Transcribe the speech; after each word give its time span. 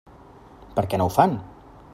Per 0.79 0.85
què 0.93 1.01
no 1.03 1.09
ho 1.11 1.15
fan? 1.19 1.37